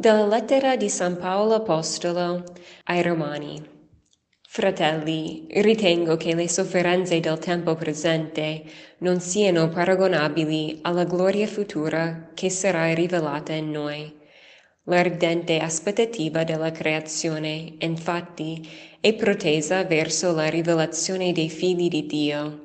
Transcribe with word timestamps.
Dalla 0.00 0.24
lettera 0.24 0.76
di 0.76 0.88
San 0.88 1.18
Paolo 1.18 1.56
Apostolo 1.56 2.42
ai 2.84 3.02
Romani. 3.02 3.62
Fratelli, 4.48 5.44
ritengo 5.50 6.16
che 6.16 6.34
le 6.34 6.48
sofferenze 6.48 7.20
del 7.20 7.38
tempo 7.38 7.74
presente 7.74 8.62
non 9.00 9.20
siano 9.20 9.68
paragonabili 9.68 10.78
alla 10.84 11.04
gloria 11.04 11.46
futura 11.46 12.30
che 12.32 12.48
sarà 12.48 12.94
rivelata 12.94 13.52
in 13.52 13.72
noi. 13.72 14.10
L'ardente 14.84 15.58
aspettativa 15.58 16.44
della 16.44 16.72
creazione, 16.72 17.74
infatti, 17.80 18.66
è 19.00 19.12
protesa 19.12 19.84
verso 19.84 20.32
la 20.32 20.48
rivelazione 20.48 21.32
dei 21.32 21.50
figli 21.50 21.88
di 21.88 22.06
Dio. 22.06 22.62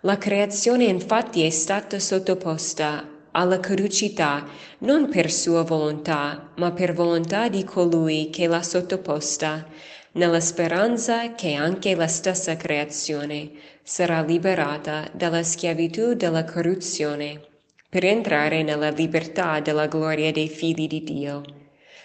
La 0.00 0.18
creazione 0.18 0.86
infatti 0.86 1.44
è 1.44 1.50
stata 1.50 2.00
sottoposta 2.00 3.11
alla 3.32 3.60
caducità 3.60 4.46
non 4.78 5.08
per 5.08 5.30
sua 5.30 5.62
volontà, 5.62 6.50
ma 6.56 6.72
per 6.72 6.92
volontà 6.92 7.48
di 7.48 7.64
colui 7.64 8.30
che 8.30 8.46
l'ha 8.46 8.62
sottoposta, 8.62 9.66
nella 10.12 10.40
speranza 10.40 11.34
che 11.34 11.54
anche 11.54 11.94
la 11.94 12.06
stessa 12.06 12.56
creazione 12.56 13.50
sarà 13.82 14.22
liberata 14.22 15.08
dalla 15.12 15.42
schiavitù 15.42 16.14
della 16.14 16.44
corruzione, 16.44 17.40
per 17.88 18.04
entrare 18.04 18.62
nella 18.62 18.90
libertà 18.90 19.60
della 19.60 19.86
gloria 19.86 20.30
dei 20.30 20.48
figli 20.48 20.86
di 20.86 21.02
Dio. 21.02 21.42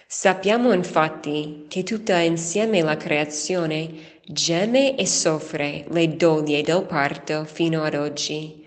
Sappiamo 0.06 0.72
infatti 0.72 1.66
che 1.68 1.82
tutta 1.82 2.18
insieme 2.18 2.80
la 2.80 2.96
creazione 2.96 4.16
geme 4.24 4.96
e 4.96 5.06
soffre 5.06 5.84
le 5.90 6.16
doglie 6.16 6.62
del 6.62 6.84
parto 6.84 7.44
fino 7.44 7.82
ad 7.82 7.94
oggi 7.94 8.57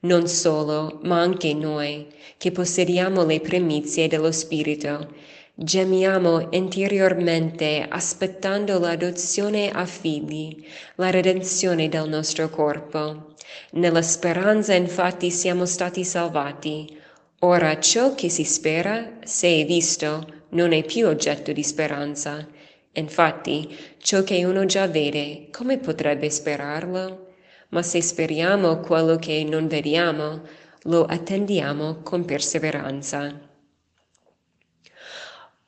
non 0.00 0.26
solo, 0.28 1.00
ma 1.02 1.20
anche 1.20 1.52
noi, 1.52 2.06
che 2.38 2.52
possediamo 2.52 3.24
le 3.24 3.40
primizie 3.40 4.08
dello 4.08 4.32
Spirito, 4.32 5.12
gemiamo 5.54 6.48
interiormente 6.52 7.86
aspettando 7.86 8.78
l'adozione 8.78 9.70
a 9.70 9.84
figli, 9.84 10.64
la 10.94 11.10
redenzione 11.10 11.90
del 11.90 12.08
nostro 12.08 12.48
corpo. 12.48 13.34
Nella 13.72 14.00
speranza 14.00 14.74
infatti 14.74 15.30
siamo 15.30 15.66
stati 15.66 16.02
salvati. 16.02 16.98
Ora 17.40 17.78
ciò 17.78 18.14
che 18.14 18.30
si 18.30 18.44
spera, 18.44 19.18
se 19.22 19.48
è 19.48 19.66
visto, 19.66 20.26
non 20.50 20.72
è 20.72 20.82
più 20.82 21.06
oggetto 21.06 21.52
di 21.52 21.62
speranza. 21.62 22.46
Infatti, 22.92 23.76
ciò 23.98 24.22
che 24.22 24.44
uno 24.44 24.64
già 24.64 24.86
vede, 24.88 25.48
come 25.50 25.78
potrebbe 25.78 26.30
sperarlo? 26.30 27.29
Ma 27.70 27.82
se 27.82 28.00
speriamo 28.02 28.78
quello 28.78 29.16
che 29.16 29.44
non 29.44 29.66
vediamo, 29.66 30.42
lo 30.84 31.04
attendiamo 31.04 32.02
con 32.02 32.24
perseveranza. 32.24 33.48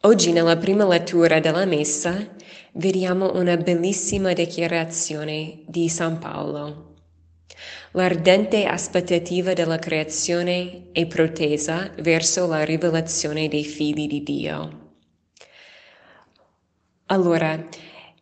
Oggi 0.04 0.32
nella 0.32 0.56
prima 0.56 0.86
lettura 0.86 1.38
della 1.38 1.64
Messa 1.64 2.34
vediamo 2.72 3.34
una 3.34 3.56
bellissima 3.56 4.32
dichiarazione 4.32 5.62
di 5.66 5.88
San 5.88 6.18
Paolo. 6.18 6.94
L'ardente 7.92 8.64
aspettativa 8.64 9.52
della 9.52 9.78
creazione 9.78 10.88
è 10.92 11.06
protesa 11.06 11.92
verso 11.98 12.46
la 12.46 12.64
rivelazione 12.64 13.48
dei 13.48 13.64
figli 13.64 14.08
di 14.08 14.22
Dio. 14.22 14.80
Allora, 17.06 17.68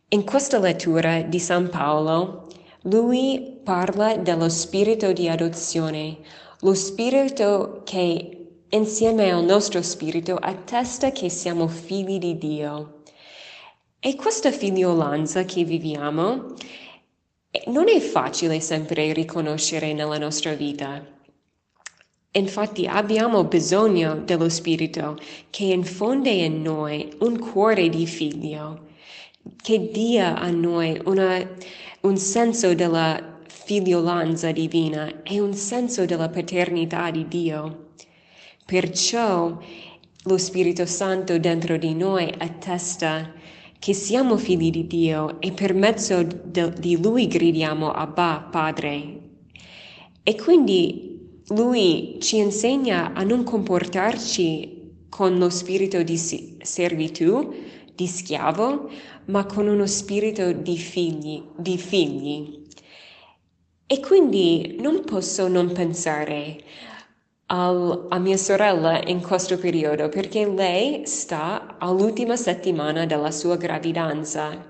in 0.09 0.25
questa 0.25 0.59
lettura 0.59 1.23
di 1.23 1.39
San 1.39 1.71
Paolo 1.71 2.50
lui 2.83 3.61
parla 3.63 4.17
dello 4.17 4.49
spirito 4.49 5.13
di 5.13 5.29
adozione, 5.29 6.19
lo 6.61 6.75
spirito 6.75 7.83
che 7.85 8.37
insieme 8.71 9.31
al 9.31 9.45
nostro 9.45 9.83
spirito 9.83 10.37
attesta 10.37 11.11
che 11.11 11.29
siamo 11.29 11.69
figli 11.69 12.19
di 12.19 12.39
Dio. 12.39 13.03
E 13.99 14.15
questa 14.15 14.51
figliolanza 14.51 15.45
che 15.45 15.65
viviamo 15.65 16.55
non 17.67 17.89
è 17.89 18.01
facile 18.01 18.61
sempre 18.61 19.13
riconoscere 19.13 19.93
nella 19.93 20.17
nostra 20.17 20.55
vita. 20.55 21.05
Infatti 22.33 22.87
abbiamo 22.87 23.45
bisogno 23.45 24.15
dello 24.15 24.49
Spirito 24.49 25.19
che 25.51 25.65
infonde 25.65 26.31
in 26.31 26.63
noi 26.63 27.13
un 27.19 27.39
cuore 27.41 27.89
di 27.89 28.07
figlio, 28.07 28.87
che 29.61 29.91
dia 29.91 30.39
a 30.39 30.49
noi 30.51 31.01
una 31.07 31.45
un 32.03 32.17
senso 32.17 32.75
della 32.75 33.39
figliolanza 33.47 34.53
divina 34.53 35.23
e 35.23 35.39
un 35.39 35.53
senso 35.53 36.07
della 36.07 36.31
paternità 36.31 37.11
di 37.11 37.29
Dio. 37.29 37.89
Perciò 38.65 39.59
lo 40.25 40.39
Spirito 40.39 40.87
Santo 40.87 41.39
dentro 41.39 41.77
di 41.77 41.95
noi 41.95 42.33
attesta 42.39 43.33
che 43.79 43.93
siamo 43.93 44.37
figli 44.39 44.71
di 44.71 44.87
Dio 44.87 45.41
e 45.41 45.53
per 45.53 45.75
mezzo 45.75 46.23
de, 46.23 46.73
di 46.73 47.01
Lui 47.01 47.27
gridiamo 47.27 47.91
Abba, 47.91 48.49
Padre. 48.51 49.19
E 50.23 50.35
quindi 50.37 51.41
Lui 51.49 52.17
ci 52.21 52.39
insegna 52.39 53.13
a 53.13 53.23
non 53.25 53.45
comportarci 53.45 55.07
con 55.09 55.39
lo 55.39 55.51
spirito 55.51 56.03
di 56.03 56.17
servitù, 56.17 57.55
di 58.01 58.07
schiavo, 58.07 58.89
ma 59.27 59.45
con 59.45 59.67
uno 59.67 59.87
spirito 59.87 60.53
di 60.53 60.79
figli, 60.79 61.43
di 61.55 61.77
figli. 61.77 62.63
E 63.87 64.01
quindi 64.01 64.79
non 64.81 65.05
posso 65.05 65.49
non 65.49 65.73
pensare 65.73 66.57
al, 67.47 68.07
a 68.09 68.19
mia 68.19 68.39
sorella 68.39 69.03
in 69.05 69.21
questo 69.21 69.59
periodo 69.59 70.09
perché 70.09 70.47
lei 70.47 71.07
sta 71.07 71.77
all'ultima 71.79 72.37
settimana 72.37 73.05
della 73.05 73.33
sua 73.33 73.57
gravidanza 73.57 74.69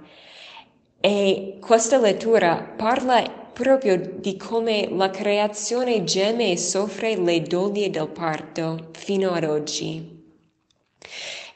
e 0.99 1.59
questa 1.61 1.99
lettura 1.99 2.75
parla 2.77 3.23
proprio 3.53 3.97
di 3.97 4.37
come 4.37 4.89
la 4.91 5.11
creazione 5.11 6.03
geme 6.03 6.53
e 6.53 6.57
soffre 6.57 7.17
le 7.17 7.43
doglie 7.43 7.91
del 7.91 8.09
parto 8.09 8.89
fino 8.93 9.31
ad 9.33 9.45
oggi. 9.45 10.19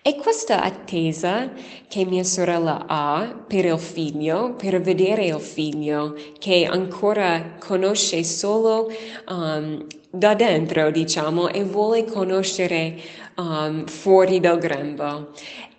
E 0.06 0.16
questa 0.16 0.60
attesa 0.60 1.50
che 1.88 2.04
mia 2.04 2.24
sorella 2.24 2.84
ha 2.86 3.42
per 3.46 3.64
il 3.64 3.78
figlio, 3.78 4.52
per 4.52 4.78
vedere 4.82 5.24
il 5.24 5.40
figlio, 5.40 6.14
che 6.38 6.66
ancora 6.70 7.56
conosce 7.58 8.22
solo 8.22 8.92
um, 9.30 9.86
da 10.10 10.34
dentro, 10.34 10.90
diciamo, 10.90 11.48
e 11.48 11.64
vuole 11.64 12.04
conoscere 12.04 13.00
um, 13.38 13.86
fuori 13.86 14.40
dal 14.40 14.58
grembo. 14.58 15.30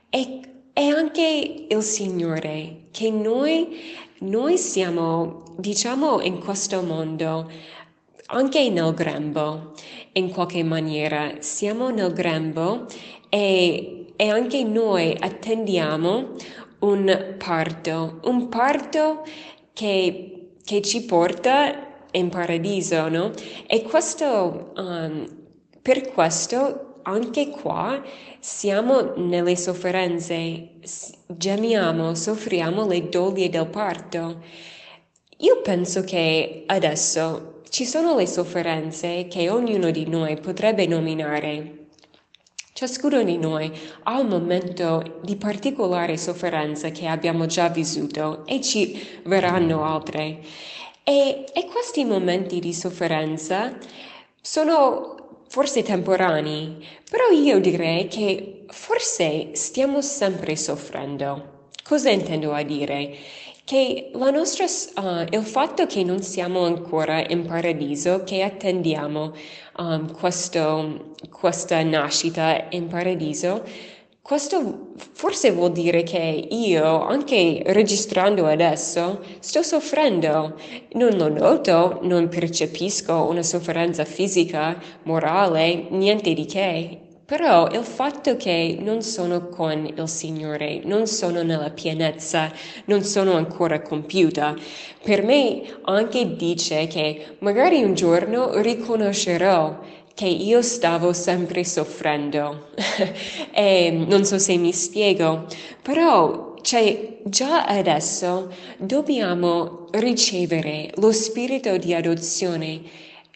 E, 0.10 0.40
e 0.74 0.90
anche 0.90 1.68
il 1.70 1.84
Signore, 1.84 2.88
che 2.90 3.12
noi, 3.12 3.80
noi 4.22 4.58
siamo, 4.58 5.44
diciamo, 5.56 6.20
in 6.22 6.40
questo 6.40 6.82
mondo, 6.82 7.48
anche 8.26 8.72
nel 8.72 8.92
grembo, 8.96 9.74
in 10.14 10.32
qualche 10.32 10.64
maniera, 10.64 11.36
siamo 11.42 11.92
nel 11.92 12.12
grembo 12.12 12.88
e 13.30 14.05
e 14.16 14.30
anche 14.30 14.64
noi 14.64 15.16
attendiamo 15.20 16.36
un 16.80 17.36
parto, 17.38 18.20
un 18.24 18.50
parto 18.50 19.24
che, 19.74 20.52
che 20.64 20.82
ci 20.82 21.04
porta 21.06 22.08
in 22.12 22.30
paradiso, 22.30 23.08
no? 23.10 23.32
E 23.68 23.84
questo, 23.84 24.72
um, 24.76 25.28
per 25.82 26.12
questo 26.12 27.00
anche 27.04 27.50
qua 27.50 28.02
siamo 28.40 29.14
nelle 29.18 29.56
sofferenze, 29.56 30.80
gemiamo, 31.28 32.16
soffriamo 32.16 32.88
le 32.88 33.10
doglie 33.10 33.50
del 33.50 33.68
parto. 33.68 34.42
Io 35.40 35.62
penso 35.62 36.04
che 36.04 36.64
adesso 36.66 37.62
ci 37.70 37.86
sono 37.86 38.16
le 38.16 38.26
sofferenze 38.26 39.28
che 39.30 39.50
ognuno 39.50 39.92
di 39.92 40.08
noi 40.08 40.40
potrebbe 40.40 40.88
nominare 40.88 41.85
Ciascuno 42.78 43.24
di 43.24 43.38
noi 43.38 43.72
ha 44.04 44.20
un 44.20 44.28
momento 44.28 45.22
di 45.24 45.38
particolare 45.38 46.18
sofferenza 46.18 46.90
che 46.90 47.08
abbiamo 47.08 47.46
già 47.46 47.70
vissuto 47.70 48.46
e 48.46 48.60
ci 48.60 49.22
verranno 49.24 49.86
altre. 49.86 50.42
E, 51.02 51.46
e 51.54 51.66
questi 51.72 52.04
momenti 52.04 52.60
di 52.60 52.74
sofferenza 52.74 53.78
sono 54.42 55.44
forse 55.48 55.84
temporanei, 55.84 56.86
però 57.10 57.30
io 57.30 57.62
direi 57.62 58.10
che 58.10 58.66
forse 58.68 59.56
stiamo 59.56 60.02
sempre 60.02 60.58
soffrendo. 60.58 61.55
Cosa 61.88 62.10
intendo 62.10 62.52
a 62.52 62.64
dire? 62.64 63.16
Che 63.64 64.10
nostra, 64.32 64.66
uh, 64.66 65.28
il 65.30 65.44
fatto 65.44 65.86
che 65.86 66.04
non 66.04 66.24
siamo 66.24 66.66
ancora 66.66 67.24
in 67.28 67.46
paradiso, 67.46 68.24
che 68.24 68.42
attendiamo 68.42 69.32
um, 69.78 70.12
questo, 70.12 71.14
questa 71.30 71.84
nascita 71.84 72.66
in 72.70 72.88
paradiso, 72.88 73.64
questo 74.20 74.94
forse 75.14 75.52
vuol 75.52 75.74
dire 75.74 76.02
che 76.02 76.48
io, 76.50 77.06
anche 77.06 77.62
registrando 77.68 78.48
adesso, 78.48 79.24
sto 79.38 79.62
soffrendo. 79.62 80.60
Non 80.94 81.16
lo 81.18 81.30
noto, 81.30 82.00
non 82.02 82.30
percepisco 82.30 83.14
una 83.30 83.44
sofferenza 83.44 84.06
fisica, 84.06 84.76
morale, 85.04 85.86
niente 85.92 86.34
di 86.34 86.46
che. 86.46 87.05
Però 87.26 87.68
il 87.72 87.84
fatto 87.84 88.38
che 88.38 88.78
non 88.80 89.02
sono 89.02 89.50
con 89.50 89.92
il 89.96 90.08
Signore, 90.08 90.82
non 90.84 91.08
sono 91.08 91.42
nella 91.42 91.72
pienezza, 91.72 92.52
non 92.86 93.04
sono 93.04 93.34
ancora 93.34 93.82
compiuta, 93.82 94.54
per 95.04 95.24
me 95.24 95.64
anche 95.86 96.36
dice 96.36 96.86
che 96.86 97.38
magari 97.40 97.82
un 97.82 97.96
giorno 97.96 98.62
riconoscerò 98.62 99.80
che 100.14 100.28
io 100.28 100.62
stavo 100.62 101.14
sempre 101.14 101.66
soffrendo. 101.66 102.68
e 103.52 103.90
non 104.08 104.24
so 104.24 104.38
se 104.38 104.56
mi 104.58 104.72
spiego, 104.72 105.48
però 105.82 106.54
cioè, 106.62 107.20
già 107.24 107.66
adesso 107.66 108.52
dobbiamo 108.78 109.88
ricevere 109.92 110.92
lo 110.96 111.12
spirito 111.12 111.78
di 111.78 111.94
adozione 111.94 112.82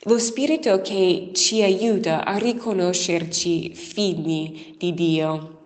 lo 0.03 0.17
spirito 0.17 0.81
che 0.81 1.31
ci 1.33 1.61
aiuta 1.61 2.23
a 2.23 2.37
riconoscerci 2.37 3.73
figli 3.73 4.75
di 4.77 4.93
Dio. 4.93 5.57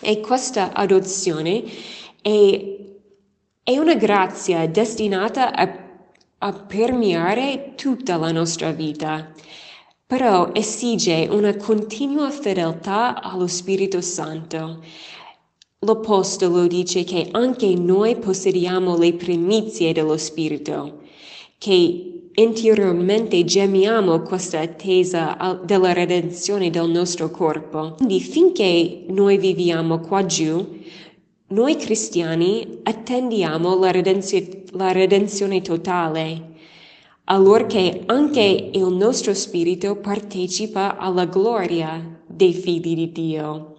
E 0.00 0.20
questa 0.20 0.72
adozione 0.72 1.62
è, 2.22 2.76
è 3.62 3.76
una 3.76 3.94
grazia 3.96 4.66
destinata 4.66 5.52
a, 5.52 5.88
a 6.38 6.52
permeare 6.52 7.74
tutta 7.76 8.16
la 8.16 8.32
nostra 8.32 8.70
vita, 8.70 9.30
però 10.06 10.50
esige 10.54 11.28
una 11.30 11.54
continua 11.56 12.30
fedeltà 12.30 13.20
allo 13.20 13.46
Spirito 13.46 14.00
Santo. 14.00 14.82
L'Apostolo 15.80 16.66
dice 16.66 17.04
che 17.04 17.28
anche 17.30 17.74
noi 17.74 18.16
possediamo 18.16 18.96
le 18.96 19.14
primizie 19.14 19.92
dello 19.92 20.16
Spirito, 20.16 21.02
che 21.58 22.19
interiormente 22.34 23.44
gemiamo 23.44 24.20
questa 24.20 24.60
attesa 24.60 25.60
della 25.64 25.92
redenzione 25.92 26.70
del 26.70 26.88
nostro 26.88 27.30
corpo. 27.30 27.94
Quindi 27.96 28.20
finché 28.20 29.04
noi 29.08 29.38
viviamo 29.38 30.00
qua 30.00 30.24
giù, 30.24 30.78
noi 31.48 31.76
cristiani 31.76 32.80
attendiamo 32.84 33.76
la, 33.78 33.90
redenzio- 33.90 34.62
la 34.72 34.92
redenzione 34.92 35.60
totale, 35.60 36.48
allorché 37.24 38.02
anche 38.06 38.70
il 38.72 38.86
nostro 38.86 39.34
spirito 39.34 39.96
partecipa 39.96 40.96
alla 40.96 41.26
gloria 41.26 42.22
dei 42.26 42.52
figli 42.52 42.94
di 42.94 43.12
Dio. 43.12 43.74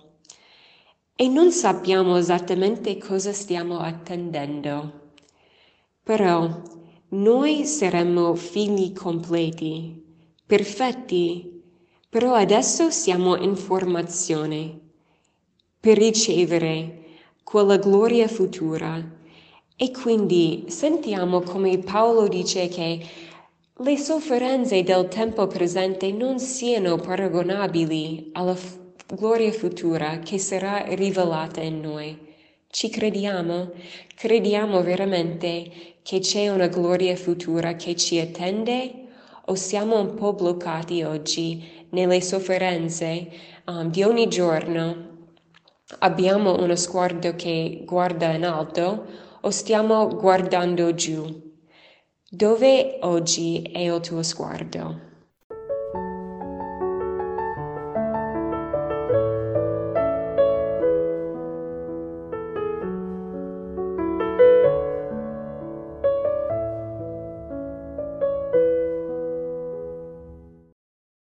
E 1.16 1.28
non 1.28 1.52
sappiamo 1.52 2.18
esattamente 2.18 2.98
cosa 2.98 3.32
stiamo 3.32 3.80
attendendo, 3.80 5.12
però 6.04 6.80
noi 7.14 7.66
saremmo 7.66 8.36
figli 8.36 8.94
completi, 8.94 10.02
perfetti, 10.46 11.62
però 12.08 12.36
adesso 12.36 12.90
siamo 12.90 13.36
in 13.36 13.58
formazione 13.58 14.80
per 15.78 15.98
ricevere 15.98 17.04
quella 17.44 17.76
gloria 17.76 18.30
futura. 18.30 19.20
E 19.76 19.92
quindi 19.92 20.66
sentiamo 20.68 21.42
come 21.42 21.80
Paolo 21.80 22.30
dice 22.30 22.70
che 22.70 23.06
le 23.74 23.98
sofferenze 23.98 24.82
del 24.84 25.10
tempo 25.10 25.48
presente 25.48 26.14
non 26.14 26.40
siano 26.40 26.96
paragonabili 26.96 28.30
alla 28.34 28.56
gloria 29.14 29.52
futura 29.52 30.20
che 30.20 30.38
sarà 30.38 30.86
rivelata 30.94 31.60
in 31.60 31.82
noi. 31.82 32.31
Ci 32.72 32.90
crediamo? 32.90 33.74
Crediamo 34.16 34.82
veramente 34.82 35.98
che 36.02 36.20
c'è 36.20 36.48
una 36.48 36.68
gloria 36.68 37.18
futura 37.18 37.76
che 37.76 37.98
ci 37.98 38.18
attende 38.18 39.08
o 39.48 39.56
siamo 39.56 40.00
un 40.00 40.16
po' 40.16 40.32
bloccati 40.32 41.04
oggi 41.04 41.86
nelle 41.90 42.22
sofferenze 42.22 43.30
um, 43.66 43.92
di 43.92 44.04
ogni 44.04 44.30
giorno? 44.30 45.10
Abbiamo 46.00 46.62
uno 46.64 46.78
sguardo 46.78 47.36
che 47.36 47.84
guarda 47.86 48.32
in 48.32 48.46
alto 48.46 49.06
o 49.42 49.50
stiamo 49.50 50.08
guardando 50.08 50.94
giù? 50.94 51.26
Dove 52.30 53.00
oggi 53.02 53.64
è 53.64 53.80
il 53.80 54.00
tuo 54.00 54.24
sguardo? 54.24 55.11